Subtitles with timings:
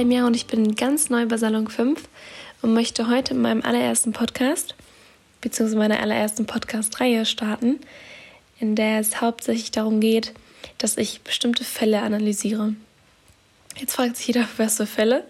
[0.00, 2.08] Lemja und ich bin ganz neu bei Salon 5
[2.62, 4.74] und möchte heute in meinem allerersten Podcast,
[5.42, 7.78] beziehungsweise meiner allerersten Podcast-Reihe starten,
[8.58, 10.32] in der es hauptsächlich darum geht,
[10.78, 12.74] dass ich bestimmte Fälle analysiere.
[13.76, 15.22] Jetzt fragt sich jeder, was für Fälle.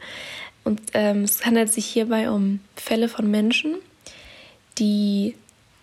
[0.63, 3.75] Und ähm, es handelt sich hierbei um Fälle von Menschen,
[4.79, 5.35] die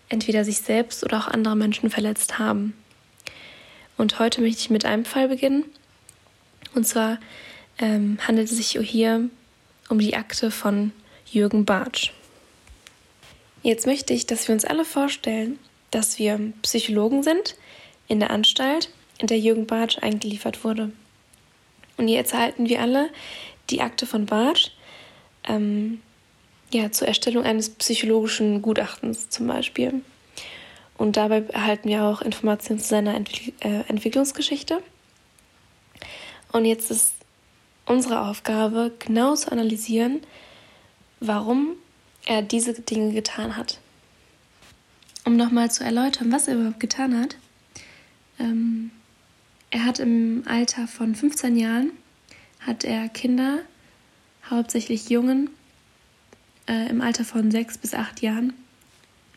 [0.07, 2.73] entweder sich selbst oder auch andere Menschen verletzt haben.
[3.98, 5.65] Und heute möchte ich mit einem Fall beginnen.
[6.73, 7.17] Und zwar
[7.80, 9.30] ähm, handelt es sich hier
[9.90, 10.91] um die Akte von
[11.26, 12.12] Jürgen Bartsch.
[13.63, 15.59] Jetzt möchte ich, dass wir uns alle vorstellen,
[15.91, 17.55] dass wir Psychologen sind
[18.08, 20.91] in der Anstalt, in der Jürgen Bartsch eingeliefert wurde.
[21.98, 23.09] Und jetzt erhalten wir alle
[23.70, 24.71] die Akte von Bartsch
[25.48, 26.02] ähm,
[26.71, 30.02] ja, zur Erstellung eines psychologischen Gutachtens zum Beispiel.
[30.98, 34.82] Und dabei erhalten wir auch Informationen zu seiner Entwick äh, Entwicklungsgeschichte.
[36.51, 37.16] Und jetzt ist
[37.88, 40.21] unsere Aufgabe, genau zu analysieren,
[41.20, 41.76] warum
[42.26, 43.79] er diese Dinge getan hat.
[45.26, 47.38] Um nochmal zu erläutern, was er überhaupt getan hat.
[48.40, 48.91] Ähm,
[49.71, 51.91] er hat im Alter von 15 Jahren
[52.60, 53.60] hat er Kinder,
[54.49, 55.49] hauptsächlich Jungen,
[56.68, 58.54] äh, im Alter von 6 bis 8 Jahren,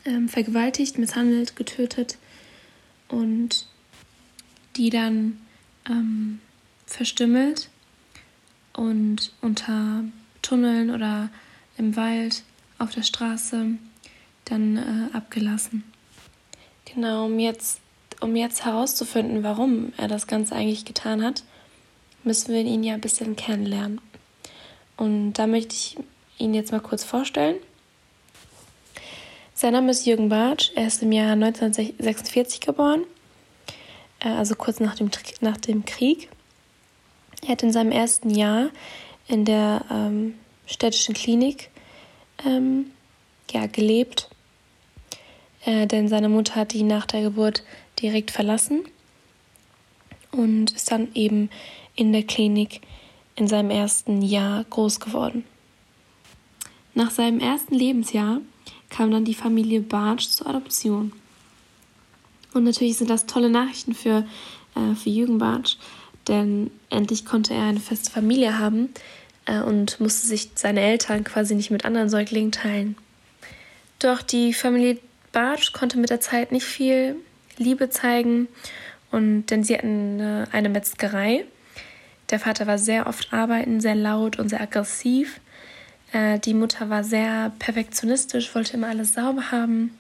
[0.05, 2.19] ähm, vergewaltigt, misshandelt, getötet
[3.09, 3.67] und
[4.77, 5.41] die dann
[5.89, 6.41] ähm,
[6.87, 7.70] verstümmelt
[8.75, 10.05] und unter
[10.43, 11.29] Tunneln oder
[11.77, 12.43] im Wald
[12.79, 13.67] auf der Straße
[14.45, 15.85] dann äh, abgelassen.
[16.85, 17.81] Genau, um jetzt,
[18.21, 21.45] um jetzt herauszufinden, warum er das Ganze eigentlich getan hat,
[22.25, 24.01] müssen wir ihn ja ein bisschen kennenlernen.
[24.97, 25.97] Und da möchte ich
[26.39, 27.57] ihn jetzt mal kurz vorstellen.
[29.55, 30.71] Sein Name ist Jürgen Bartsch.
[30.75, 33.05] Er ist im Jahr 1946 geboren,
[34.21, 35.11] äh, also kurz nach dem,
[35.41, 36.29] nach dem Krieg.
[37.43, 38.71] Er hat in seinem ersten Jahr
[39.29, 40.35] in der ähm,
[40.67, 41.71] städtischen Klinik
[42.45, 42.91] ähm,
[43.51, 44.29] ja, gelebt,
[45.65, 47.63] äh, denn seine Mutter hat ihn nach der Geburt
[48.01, 48.85] direkt verlassen
[50.33, 51.51] und ist dann eben
[51.95, 52.81] in der Klinik
[53.37, 55.45] in seinem ersten Jahr groß geworden.
[56.95, 58.41] Nach seinem ersten Lebensjahr
[58.89, 61.13] kam dann die Familie Bartsch zur Adoption.
[62.53, 64.27] Und natürlich sind das tolle Nachrichten für,
[64.75, 65.77] äh, für Jürgen Bartsch,
[66.29, 68.91] denn endlich konnte er eine feste Familie haben
[69.47, 72.97] äh, und musste sich seine Eltern quasi nicht mit anderen Säuglingen teilen.
[73.99, 74.99] Doch die Familie
[75.33, 77.17] Bartsch konnte mit der Zeit nicht viel
[77.57, 78.49] Liebe zeigen,
[79.11, 81.45] und denn sie hatten äh, eine Metzgerei.
[82.31, 85.41] Der Vater war sehr oft arbeiten, sehr laut und sehr aggressiv.
[86.13, 89.99] Äh, die Mutter war sehr perfektionistisch, wollte immer alles sauber haben.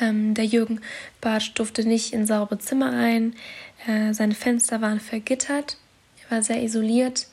[0.00, 0.80] Ähm, der Jürgen
[1.20, 3.34] Bartsch durfte nicht in saubere Zimmer rein.
[3.86, 5.76] Äh, seine Fenster waren vergittert.
[6.24, 7.28] Er war sehr isoliert.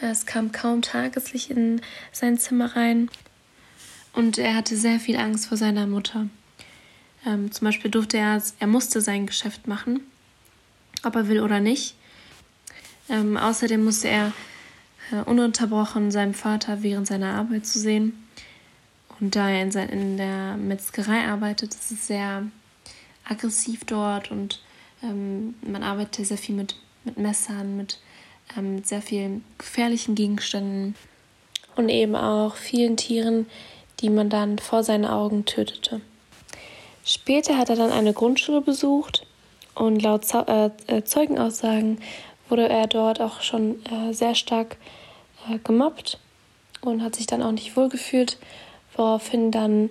[0.00, 1.80] Äh, es kam kaum Tageslicht in
[2.12, 3.10] sein Zimmer rein.
[4.12, 6.26] Und er hatte sehr viel Angst vor seiner Mutter.
[7.26, 10.00] Ähm, zum Beispiel durfte er, er musste sein Geschäft machen,
[11.04, 11.94] ob er will oder nicht.
[13.08, 14.32] Ähm, außerdem musste er
[15.12, 18.26] äh, ununterbrochen seinem Vater während seiner Arbeit zu sehen.
[19.20, 22.44] Und da er in, sein, in der Metzgerei arbeitet, ist es sehr
[23.28, 24.60] aggressiv dort und
[25.02, 27.98] ähm, man arbeitet sehr viel mit, mit Messern, mit
[28.56, 30.94] ähm, sehr vielen gefährlichen Gegenständen
[31.76, 33.46] und eben auch vielen Tieren,
[34.00, 36.00] die man dann vor seinen Augen tötete.
[37.04, 39.26] Später hat er dann eine Grundschule besucht
[39.74, 41.98] und laut äh, äh, Zeugenaussagen
[42.48, 44.76] wurde er dort auch schon äh, sehr stark
[45.48, 46.18] äh, gemobbt
[46.80, 48.38] und hat sich dann auch nicht wohlgefühlt,
[48.96, 49.90] woraufhin dann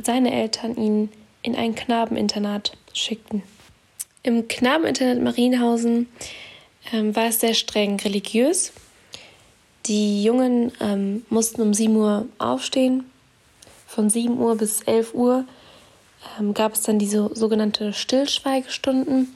[0.00, 1.10] seine Eltern ihn
[1.42, 3.42] in ein Knabeninternat schickten.
[4.22, 6.08] Im Knabeninternat Marienhausen
[6.92, 8.72] ähm, war es sehr streng religiös.
[9.86, 13.04] Die Jungen ähm, mussten um 7 Uhr aufstehen.
[13.86, 15.44] Von 7 Uhr bis 11 Uhr
[16.38, 19.34] ähm, gab es dann diese sogenannte Stillschweigestunden,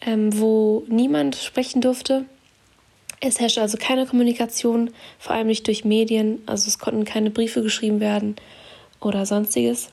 [0.00, 2.24] ähm, wo niemand sprechen durfte.
[3.20, 7.62] Es herrschte also keine Kommunikation, vor allem nicht durch Medien, also es konnten keine Briefe
[7.62, 8.36] geschrieben werden
[9.00, 9.90] oder sonstiges.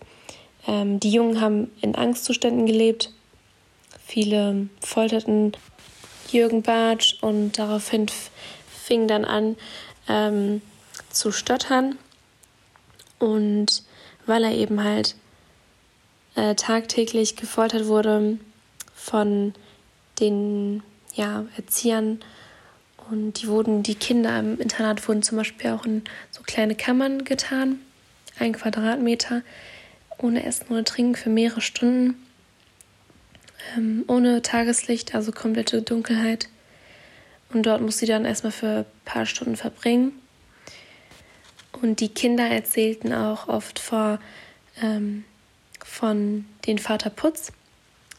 [0.68, 3.12] Ähm, die Jungen haben in Angstzuständen gelebt.
[4.06, 5.54] Viele folterten
[6.32, 8.08] Jürgen Bartsch und daraufhin
[8.68, 9.56] fing dann an
[10.10, 10.62] ähm,
[11.10, 11.98] zu stottern.
[13.20, 13.84] Und
[14.26, 15.16] weil er eben halt
[16.36, 18.38] äh, tagtäglich gefoltert wurde
[18.96, 19.54] von
[20.20, 20.84] den
[21.14, 22.20] ja, Erziehern
[23.10, 27.26] und die wurden, die Kinder im Internat wurden zum Beispiel auch in so kleine Kammern
[27.26, 27.80] getan,
[28.40, 29.42] ein Quadratmeter,
[30.18, 32.16] ohne Essen oder Trinken für mehrere Stunden,
[33.76, 36.50] ähm, ohne Tageslicht, also komplette Dunkelheit.
[37.54, 40.14] Und dort muss sie dann erstmal für ein paar Stunden verbringen.
[41.82, 44.20] Und die Kinder erzählten auch oft vor,
[44.82, 45.24] ähm,
[45.84, 47.52] von den Vater Putz,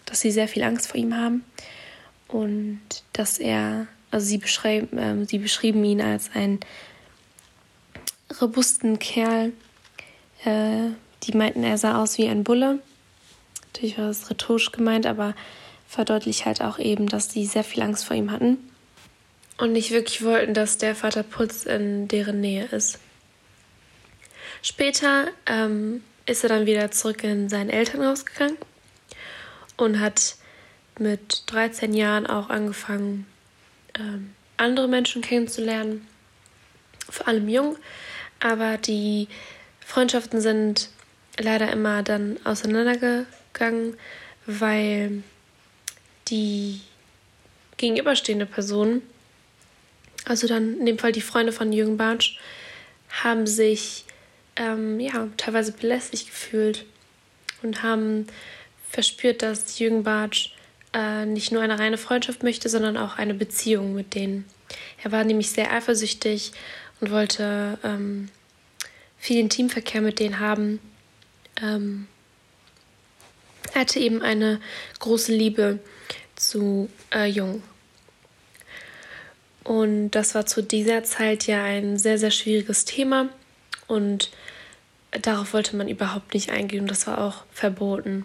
[0.04, 1.44] dass sie sehr viel Angst vor ihm haben
[2.28, 2.80] und
[3.12, 6.60] dass er, also sie, beschreib, äh, sie beschrieben ihn als einen
[8.40, 9.52] robusten Kerl.
[10.44, 10.90] Äh,
[11.24, 12.78] die meinten, er sah aus wie ein Bulle.
[13.64, 15.34] Natürlich war das rhetorisch gemeint, aber
[15.88, 18.58] verdeutlicht halt auch eben, dass sie sehr viel Angst vor ihm hatten
[19.58, 23.00] und nicht wirklich wollten, dass der Vater Putz in deren Nähe ist.
[24.62, 28.58] Später ähm, ist er dann wieder zurück in sein Elternhaus gegangen
[29.76, 30.36] und hat
[31.00, 33.26] mit 13 Jahren auch angefangen,
[33.98, 36.06] ähm, andere Menschen kennenzulernen,
[37.08, 37.76] vor allem jung,
[38.40, 39.28] aber die
[39.80, 40.90] Freundschaften sind
[41.38, 43.96] leider immer dann auseinandergegangen,
[44.46, 45.22] weil
[46.28, 46.80] die
[47.76, 49.02] gegenüberstehende Person,
[50.24, 52.38] also dann in dem Fall die Freunde von Jürgen Bartsch,
[53.22, 54.04] haben sich
[54.56, 56.84] ähm, ja, teilweise belästigt gefühlt
[57.62, 58.26] und haben
[58.88, 60.50] verspürt, dass Jürgen Bartsch
[60.94, 64.44] äh, nicht nur eine reine Freundschaft möchte, sondern auch eine Beziehung mit denen.
[65.02, 66.52] Er war nämlich sehr eifersüchtig
[67.00, 68.28] und wollte ähm,
[69.18, 70.78] viel Intimverkehr mit denen haben.
[71.60, 72.06] Ähm,
[73.72, 74.60] er hatte eben eine
[75.00, 75.80] große Liebe
[76.36, 77.62] zu äh, Jung.
[79.64, 83.30] Und das war zu dieser Zeit ja ein sehr, sehr schwieriges Thema.
[83.86, 84.30] Und
[85.10, 88.24] darauf wollte man überhaupt nicht eingehen das war auch verboten.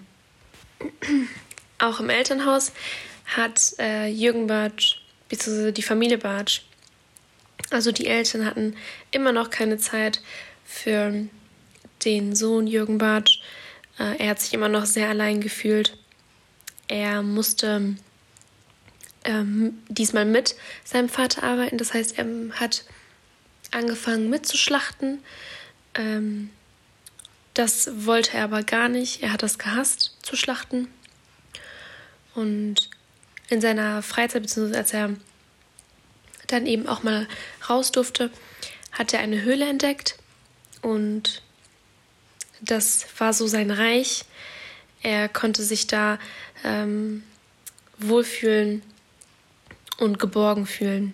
[1.80, 2.72] Auch im Elternhaus
[3.26, 6.62] hat äh, Jürgen Bartsch, beziehungsweise die Familie Bartsch,
[7.70, 8.76] also die Eltern hatten
[9.12, 10.22] immer noch keine Zeit
[10.66, 11.28] für
[12.06, 13.42] den Sohn Jürgen Bartsch.
[14.00, 15.98] Äh, er hat sich immer noch sehr allein gefühlt.
[16.88, 17.96] Er musste
[19.26, 21.78] ähm, diesmal mit seinem Vater arbeiten.
[21.78, 22.26] Das heißt, er
[22.60, 22.86] hat
[23.72, 25.20] angefangen mitzuschlachten.
[25.94, 26.50] Ähm,
[27.54, 29.22] das wollte er aber gar nicht.
[29.22, 30.88] Er hat das gehasst, zu schlachten.
[32.36, 32.90] Und
[33.50, 35.16] in seiner Freizeit, beziehungsweise als er
[36.48, 37.28] dann eben auch mal
[37.70, 38.32] raus durfte,
[38.92, 40.16] hat er eine Höhle entdeckt.
[40.82, 41.42] Und
[42.62, 44.26] das war so sein Reich.
[45.02, 46.20] Er konnte sich da
[46.64, 47.24] ähm,
[47.98, 48.82] wohlfühlen
[49.98, 51.14] und geborgen fühlen.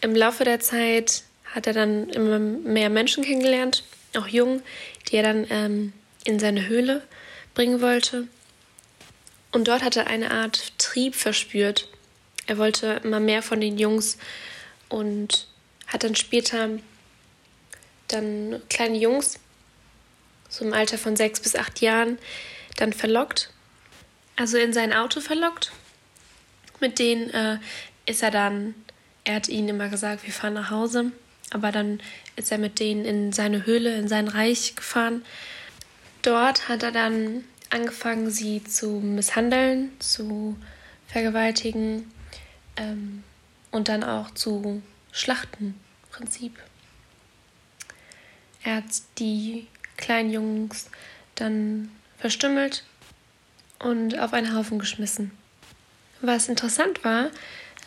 [0.00, 1.24] Im Laufe der Zeit
[1.54, 3.84] hat er dann immer mehr Menschen kennengelernt,
[4.16, 4.62] auch jung,
[5.08, 5.92] die er dann ähm,
[6.24, 7.02] in seine Höhle
[7.54, 8.28] bringen wollte.
[9.52, 11.88] Und dort hat er eine Art Trieb verspürt.
[12.46, 14.18] Er wollte immer mehr von den Jungs
[14.88, 15.48] und
[15.86, 16.70] hat dann später
[18.08, 19.38] dann kleine Jungs,
[20.48, 22.18] so im Alter von sechs bis acht Jahren,
[22.76, 23.50] dann verlockt.
[24.36, 25.72] Also in sein Auto verlockt.
[26.80, 27.58] Mit denen äh,
[28.06, 28.74] ist er dann,
[29.24, 31.12] er hat ihnen immer gesagt, wir fahren nach Hause.
[31.50, 32.00] Aber dann
[32.36, 35.24] ist er mit denen in seine Höhle, in sein Reich gefahren.
[36.22, 40.56] Dort hat er dann angefangen, sie zu misshandeln, zu
[41.06, 42.10] vergewaltigen
[42.76, 43.24] ähm,
[43.70, 44.82] und dann auch zu
[45.12, 45.74] schlachten,
[46.10, 46.58] Prinzip.
[48.64, 48.84] Er hat
[49.18, 49.66] die
[49.96, 50.90] kleinen Jungs
[51.34, 52.84] dann verstümmelt
[53.78, 55.30] und auf einen Haufen geschmissen.
[56.20, 57.30] Was interessant war,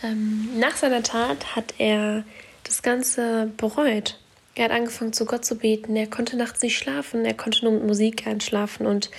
[0.03, 2.23] ähm, nach seiner Tat hat er
[2.63, 4.17] das Ganze bereut.
[4.55, 5.95] Er hat angefangen, zu Gott zu beten.
[5.95, 7.25] Er konnte nachts nicht schlafen.
[7.25, 9.09] Er konnte nur mit Musik einschlafen und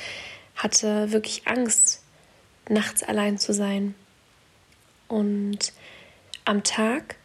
[0.62, 2.02] hatte wirklich Angst,
[2.68, 3.94] nachts allein zu sein.
[5.08, 5.72] Und
[6.44, 7.16] am Tag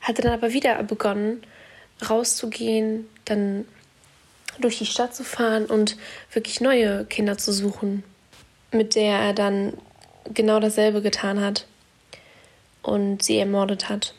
[0.00, 1.42] hat er dann aber wieder begonnen,
[2.08, 3.66] rauszugehen, dann
[4.58, 5.96] durch die Stadt zu fahren und
[6.32, 8.02] wirklich neue Kinder zu suchen,
[8.70, 9.74] mit der er dann
[10.32, 11.66] genau dasselbe getan hat
[12.82, 14.14] und sie ermordet hat.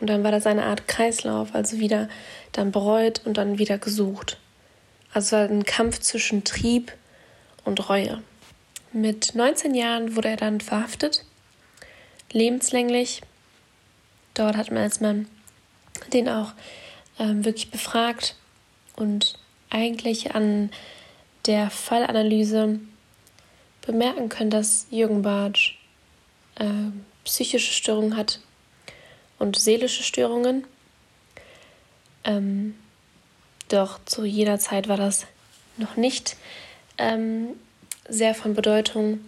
[0.00, 2.08] Und dann war das eine Art Kreislauf, also wieder
[2.52, 4.38] dann bereut und dann wieder gesucht.
[5.12, 6.92] Also war ein Kampf zwischen Trieb
[7.64, 8.22] und Reue.
[8.92, 11.24] Mit 19 Jahren wurde er dann verhaftet,
[12.32, 13.22] lebenslänglich.
[14.34, 15.28] Dort hat man als man
[16.12, 16.52] den auch
[17.18, 18.36] ähm, wirklich befragt
[18.96, 19.38] und
[19.70, 20.70] eigentlich an
[21.46, 22.80] der Fallanalyse
[23.82, 25.76] bemerken können, dass Jürgen Bartsch
[26.56, 26.90] äh,
[27.24, 28.40] psychische Störungen hat
[29.38, 30.64] und seelische Störungen.
[32.24, 32.76] Ähm,
[33.68, 35.26] doch zu jeder Zeit war das
[35.76, 36.36] noch nicht
[36.98, 37.48] ähm,
[38.08, 39.20] sehr von Bedeutung,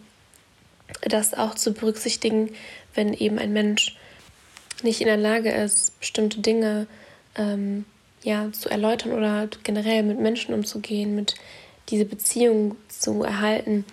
[1.03, 2.51] das auch zu berücksichtigen,
[2.95, 3.97] wenn eben ein Mensch
[4.83, 6.87] nicht in der Lage ist, bestimmte Dinge
[7.35, 7.85] ähm,
[8.23, 11.35] ja, zu erläutern oder generell mit Menschen umzugehen, mit
[11.89, 13.85] diese Beziehung zu erhalten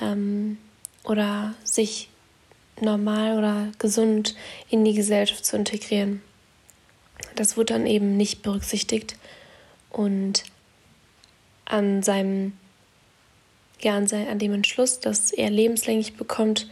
[0.00, 0.58] ähm,
[1.04, 2.08] oder sich
[2.80, 4.34] normal oder gesund
[4.68, 6.22] in die Gesellschaft zu integrieren.
[7.34, 9.16] Das wurde dann eben nicht berücksichtigt
[9.90, 10.44] und
[11.64, 12.52] an seinem
[13.80, 16.68] ja, an, sein, an dem Entschluss, dass er lebenslänglich bekommt,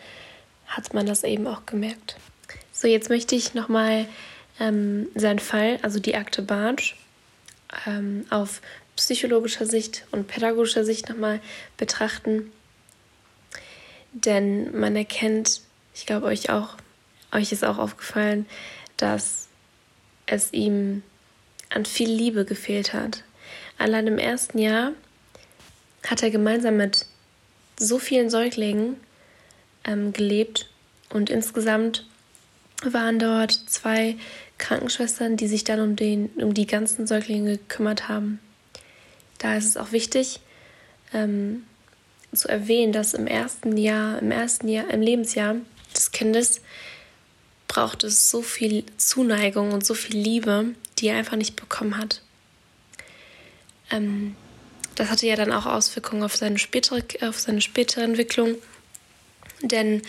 [0.67, 2.17] hat man das eben auch gemerkt.
[2.73, 4.07] So, jetzt möchte ich nochmal
[4.59, 6.97] ähm, seinen Fall, also die Akte Bartsch,
[7.87, 8.61] ähm, auf
[8.97, 11.41] psychologischer Sicht und pädagogischer Sicht nochmal
[11.77, 12.53] betrachten.
[14.13, 15.61] Denn man erkennt,
[15.95, 16.77] ich glaube euch auch,
[17.33, 18.47] euch ist auch aufgefallen,
[18.97, 19.49] dass
[20.27, 21.03] es ihm
[21.69, 23.25] an viel Liebe gefehlt hat.
[23.79, 24.93] Allein im ersten Jahr
[26.07, 27.07] hat er gemeinsam mit
[27.79, 28.97] so vielen Säuglingen
[29.85, 30.69] ähm, gelebt
[31.11, 32.07] und insgesamt
[32.83, 34.17] waren dort zwei
[34.59, 38.39] Krankenschwestern, die sich dann um, den, um die ganzen Säuglinge gekümmert haben.
[39.39, 40.41] Da ist es auch wichtig
[41.13, 41.65] ähm,
[42.33, 45.57] zu erwähnen, dass im ersten Jahr, im ersten Jahr, im Lebensjahr
[45.95, 46.61] des Kindes
[47.69, 52.23] braucht es so viel Zuneigung und so viel Liebe, die er einfach nicht bekommen hat.
[53.91, 54.37] Ähm,
[54.95, 58.57] das hatte ja dann auch Auswirkungen auf seine spätere, auf seine spätere Entwicklung,
[59.63, 60.03] denn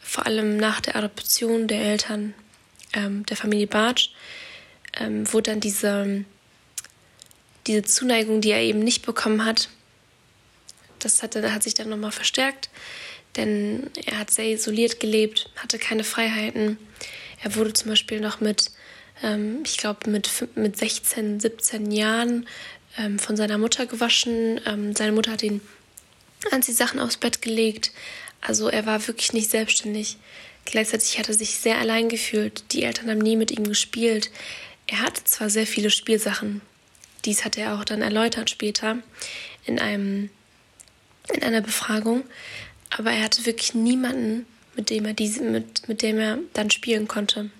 [0.00, 2.34] vor allem nach der Adoption der Eltern
[2.92, 4.10] ähm, der Familie Bartsch
[4.98, 6.24] ähm, wurde dann diese,
[7.66, 9.68] diese Zuneigung, die er eben nicht bekommen hat,
[10.98, 12.70] das hat, hat sich dann nochmal verstärkt,
[13.36, 16.78] denn er hat sehr isoliert gelebt, hatte keine Freiheiten.
[17.42, 18.70] Er wurde zum Beispiel noch mit,
[19.22, 22.48] ähm, ich glaube, mit, mit 16, 17 Jahren
[22.98, 24.60] ähm, von seiner Mutter gewaschen.
[24.66, 25.60] Ähm, seine Mutter hat ihn
[26.50, 27.92] Anziehsachen aufs Bett gelegt.
[28.40, 30.18] Also er war wirklich nicht selbstständig.
[30.64, 32.64] Gleichzeitig hat er sich sehr allein gefühlt.
[32.72, 34.30] Die Eltern haben nie mit ihm gespielt.
[34.86, 36.60] Er hatte zwar sehr viele Spielsachen.
[37.24, 38.98] Dies hat er auch dann erläutert später
[39.64, 40.30] in einem
[41.32, 42.22] in einer Befragung,
[42.96, 47.08] aber er hatte wirklich niemanden, mit dem er diese mit, mit dem er dann spielen
[47.08, 47.50] konnte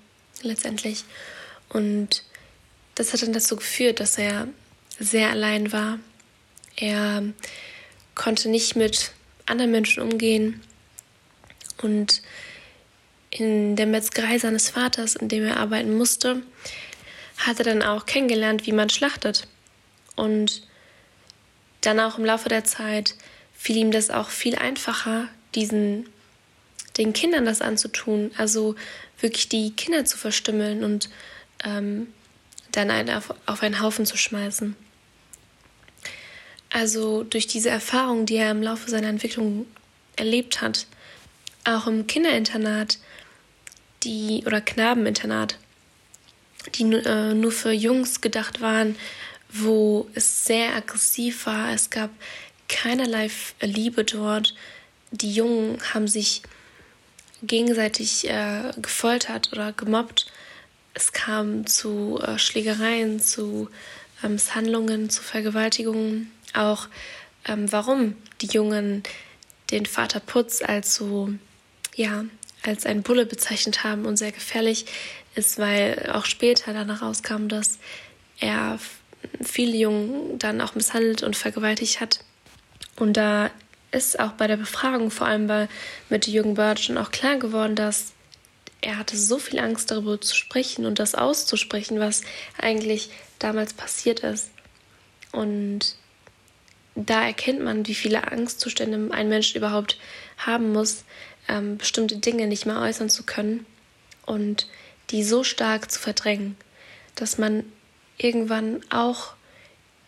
[0.41, 1.03] letztendlich.
[1.67, 2.23] Und
[2.95, 4.47] das hat dann dazu geführt, dass er
[4.99, 5.99] sehr allein war.
[6.75, 7.23] Er
[8.15, 9.11] konnte nicht mit
[9.45, 10.61] anderen Menschen umgehen.
[11.81, 12.21] Und
[13.29, 16.41] in der Metzgerei seines Vaters, in dem er arbeiten musste,
[17.37, 19.47] hat er dann auch kennengelernt, wie man schlachtet.
[20.15, 20.63] Und
[21.81, 23.15] dann auch im Laufe der Zeit
[23.53, 26.07] fiel ihm das auch viel einfacher, diesen
[26.97, 28.75] den Kindern das anzutun, also
[29.19, 31.09] wirklich die Kinder zu verstümmeln und
[31.63, 32.07] ähm,
[32.71, 34.75] dann einen auf, auf einen Haufen zu schmeißen.
[36.69, 39.65] Also durch diese Erfahrung, die er im Laufe seiner Entwicklung
[40.15, 40.87] erlebt hat,
[41.63, 42.97] auch im Kinderinternat,
[44.03, 45.57] die oder Knabeninternat,
[46.75, 48.95] die äh, nur für Jungs gedacht waren,
[49.49, 51.71] wo es sehr aggressiv war.
[51.71, 52.09] Es gab
[52.67, 53.29] keinerlei
[53.61, 54.53] Liebe dort.
[55.11, 56.41] Die Jungen haben sich
[57.41, 60.27] gegenseitig äh, gefoltert oder gemobbt.
[60.93, 63.69] Es kam zu äh, Schlägereien, zu
[64.23, 66.87] äh, Misshandlungen, zu Vergewaltigungen auch,
[67.47, 69.03] ähm, warum die Jungen
[69.71, 71.29] den Vater Putz als so,
[71.95, 72.25] ja,
[72.63, 74.85] als ein Bulle bezeichnet haben und sehr gefährlich
[75.35, 77.79] ist, weil auch später danach rauskam, dass
[78.39, 78.79] er
[79.43, 82.23] viele Jungen dann auch misshandelt und vergewaltigt hat.
[82.95, 83.51] Und da
[83.91, 85.69] ist auch bei der Befragung, vor allem bei,
[86.09, 88.13] mit Jürgen Bird, schon auch klar geworden, dass
[88.81, 92.21] er hatte so viel Angst darüber zu sprechen und das auszusprechen, was
[92.57, 93.09] eigentlich
[93.39, 94.49] damals passiert ist.
[95.31, 95.95] Und
[97.05, 99.99] da erkennt man, wie viele Angstzustände ein Mensch überhaupt
[100.37, 101.03] haben muss,
[101.47, 103.65] ähm, bestimmte Dinge nicht mehr äußern zu können
[104.25, 104.67] und
[105.11, 106.57] die so stark zu verdrängen,
[107.15, 107.63] dass man
[108.17, 109.33] irgendwann auch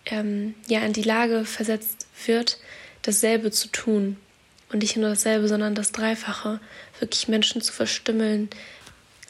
[0.07, 2.59] ähm, ja in die Lage versetzt wird,
[3.03, 4.17] dasselbe zu tun.
[4.71, 6.59] Und nicht nur dasselbe, sondern das Dreifache,
[6.99, 8.49] wirklich Menschen zu verstümmeln,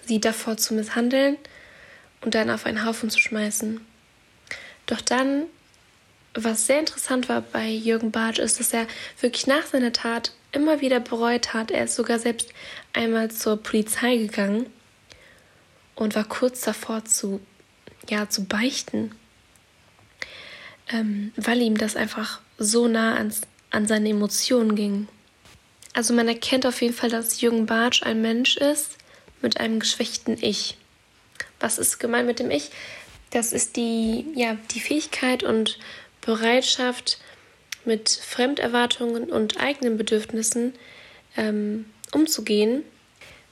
[0.06, 1.38] sie davor zu misshandeln
[2.22, 3.80] und dann auf einen Haufen zu schmeißen.
[4.86, 5.46] Doch dann
[6.33, 8.88] was sehr interessant war bei Jürgen Bartsch, ist, dass er
[9.19, 11.71] wirklich nach seiner Tat immer wieder bereut hat.
[11.71, 12.50] Er ist sogar selbst
[12.93, 14.67] einmal zur Polizei gegangen
[15.95, 17.39] und war kurz davor zu,
[18.09, 19.12] ja, zu beichten,
[20.89, 25.07] ähm, weil ihm das einfach so nah ans, an seine Emotionen ging.
[25.93, 28.98] Also man erkennt auf jeden Fall, dass Jürgen Bartsch ein Mensch ist
[29.41, 30.77] mit einem geschwächten Ich.
[31.59, 32.71] Was ist gemeint mit dem Ich?
[33.31, 35.77] Das ist die, ja, die Fähigkeit und
[36.22, 37.20] Bereitschaft,
[37.86, 40.74] mit Fremderwartungen und eigenen Bedürfnissen
[41.38, 42.84] ähm, umzugehen,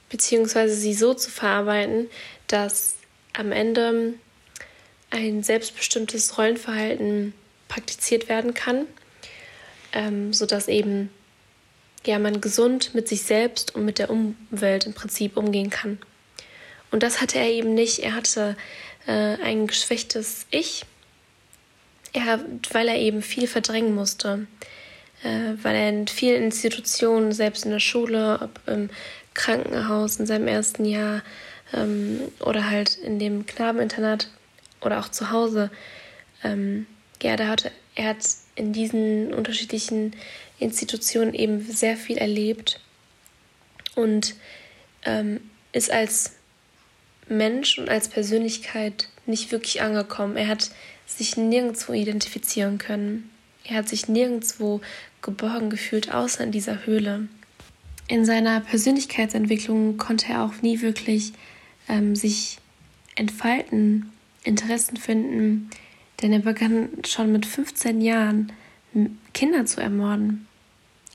[0.10, 2.10] beziehungsweise sie so zu verarbeiten,
[2.48, 2.96] dass
[3.34, 4.14] am Ende
[5.10, 7.34] ein selbstbestimmtes Rollenverhalten
[7.68, 8.86] praktiziert werden kann,
[9.94, 11.10] ähm, sodass eben
[12.06, 16.00] ja, man gesund mit sich selbst und mit der Umwelt im Prinzip umgehen kann.
[16.92, 18.00] Und das hatte er eben nicht.
[18.00, 18.56] Er hatte
[19.08, 20.86] äh, ein geschwächtes Ich,
[22.18, 22.40] er,
[22.72, 24.48] weil er eben viel verdrängen musste,
[25.24, 28.90] äh, weil er in vielen Institutionen, selbst in der Schule, ob im
[29.34, 31.22] Krankenhaus in seinem ersten Jahr
[31.74, 34.30] ähm, oder halt in dem Knabeninternat
[34.82, 35.70] oder auch zu Hause,
[36.44, 36.88] ähm,
[37.22, 40.16] ja, da hatte, er hat in diesen unterschiedlichen
[40.60, 42.80] Institutionen eben sehr viel erlebt
[43.96, 44.36] und
[45.04, 45.40] ähm,
[45.72, 46.34] ist als
[47.28, 50.38] Mensch und als Persönlichkeit nicht wirklich angekommen.
[50.38, 50.72] Er hat
[51.06, 53.30] sich nirgendwo identifizieren können.
[53.64, 54.82] Er hat sich nirgendwo
[55.22, 57.28] geborgen gefühlt, außer in dieser Höhle.
[58.08, 61.34] In seiner Persönlichkeitsentwicklung konnte er auch nie wirklich
[61.90, 62.58] ähm, sich
[63.16, 64.12] entfalten,
[64.44, 65.70] Interessen finden,
[66.22, 68.52] denn er begann schon mit 15 Jahren
[69.34, 70.48] Kinder zu ermorden.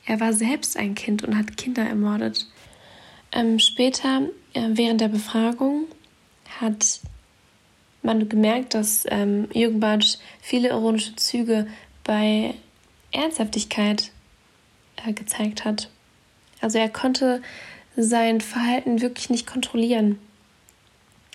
[0.04, 2.46] Er war selbst ein Kind und hat Kinder ermordet.
[3.32, 5.86] Ähm, später, äh, während der Befragung,
[6.60, 7.00] hat
[8.02, 11.66] man gemerkt, dass ähm, Jürgen Bartsch viele ironische Züge
[12.04, 12.54] bei
[13.12, 14.10] Ernsthaftigkeit
[15.06, 15.88] äh, gezeigt hat.
[16.60, 17.42] Also er konnte
[17.96, 20.18] sein Verhalten wirklich nicht kontrollieren.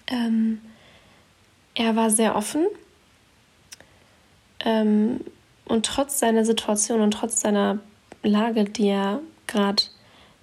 [0.08, 0.62] Ähm,
[1.76, 2.66] er war sehr offen
[4.62, 5.22] ähm,
[5.66, 7.80] und trotz seiner Situation und trotz seiner
[8.24, 9.84] Lage, die er gerade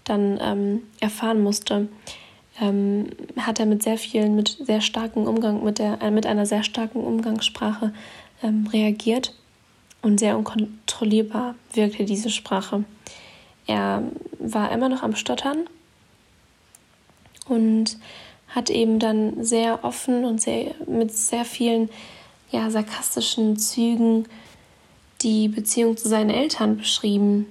[0.05, 1.89] dann ähm, erfahren musste,
[2.61, 6.47] ähm, hat er mit sehr vielen, mit sehr starken Umgang, mit, der, äh, mit einer
[6.47, 7.93] sehr starken Umgangssprache
[8.43, 9.35] ähm, reagiert
[10.03, 12.85] und sehr unkontrollierbar wirkte diese Sprache.
[13.67, 14.03] Er
[14.39, 15.67] war immer noch am Stottern
[17.49, 17.99] und
[18.49, 21.89] hat eben dann sehr offen und sehr, mit sehr vielen
[22.51, 24.27] ja, sarkastischen Zügen
[25.23, 27.47] die Beziehung zu seinen Eltern beschrieben.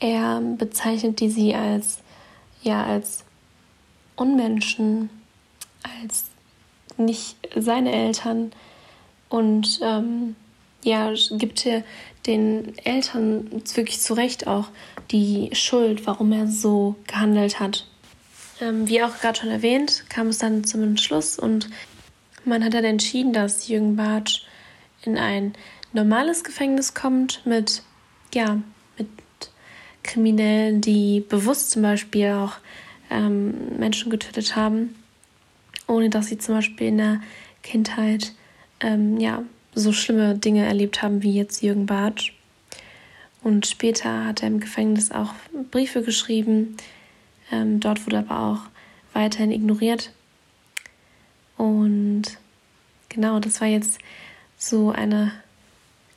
[0.00, 1.98] Er bezeichnete sie als,
[2.62, 3.24] ja, als
[4.20, 5.08] Unmenschen,
[6.02, 6.26] als
[6.98, 8.52] nicht seine Eltern
[9.30, 10.36] und ähm,
[10.82, 11.82] ja, gibt er
[12.26, 14.68] den Eltern wirklich zu Recht auch
[15.10, 17.86] die Schuld, warum er so gehandelt hat.
[18.60, 21.70] Ähm, wie auch gerade schon erwähnt, kam es dann zum Entschluss und
[22.44, 24.42] man hat dann entschieden, dass Jürgen Bartsch
[25.02, 25.54] in ein
[25.92, 27.82] normales Gefängnis kommt mit,
[28.34, 28.60] ja,
[28.98, 29.08] mit
[30.02, 32.54] Kriminellen, die bewusst zum Beispiel auch
[33.10, 34.94] ähm, Menschen getötet haben,
[35.86, 37.20] ohne dass sie zum Beispiel in der
[37.62, 38.32] Kindheit
[38.80, 39.42] ähm, ja,
[39.74, 42.32] so schlimme Dinge erlebt haben wie jetzt Jürgen Bartsch.
[43.42, 45.32] Und später hat er im Gefängnis auch
[45.70, 46.76] Briefe geschrieben.
[47.50, 48.60] Ähm, dort wurde aber auch
[49.12, 50.12] weiterhin ignoriert.
[51.56, 52.22] Und
[53.08, 53.98] genau, das war jetzt
[54.56, 55.32] so eine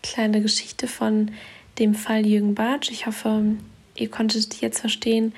[0.02, 1.32] kleine Geschichte von
[1.80, 2.92] dem Fall Jürgen Bartsch.
[2.92, 3.56] Ich hoffe,
[3.96, 5.34] ihr konntet jetzt verstehen,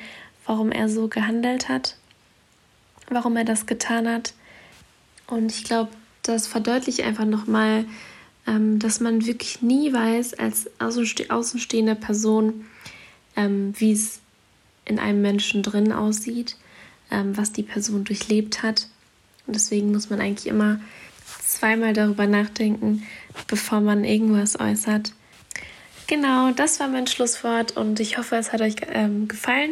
[0.46, 1.96] warum er so gehandelt hat,
[3.10, 4.34] warum er das getan hat.
[5.28, 5.92] Und ich glaube,
[6.24, 7.86] das verdeutlicht einfach nochmal,
[8.48, 12.66] ähm, dass man wirklich nie weiß, als außenstehende Person,
[13.36, 14.20] ähm, wie es
[14.86, 16.58] in einem Menschen drin aussieht,
[17.12, 18.88] ähm, was die Person durchlebt hat.
[19.48, 20.80] Und deswegen muss man eigentlich immer
[21.44, 23.04] zweimal darüber nachdenken,
[23.48, 25.14] bevor man irgendwas äußert.
[26.08, 29.72] Genau, das war mein Schlusswort und ich hoffe, es hat euch ähm, gefallen.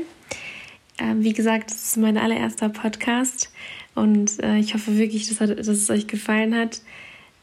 [1.03, 3.51] Ähm, wie gesagt, das ist mein allererster Podcast
[3.93, 6.81] und äh, ich hoffe wirklich, dass, dass, es euch gefallen hat.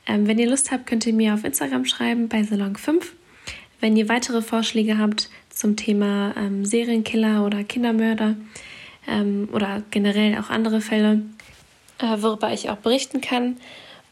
[0.06, 3.02] Ähm, wenn ihr Lust habt, könnt ihr mir auf Instagram schreiben bei Salon5.
[3.80, 8.36] Wenn ihr weitere Vorschläge habt zum Thema ähm, Serienkiller oder Kindermörder
[9.52, 11.22] oder generell auch andere Fälle,
[11.98, 13.56] äh, worüber ich auch berichten kann.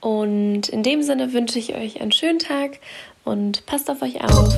[0.01, 2.81] Und in dem Sinne wünsche ich euch einen schönen Tag
[3.25, 4.55] und passt auf euch auf.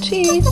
[0.00, 0.44] Tschüss!